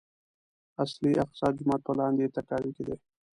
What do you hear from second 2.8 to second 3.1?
دی.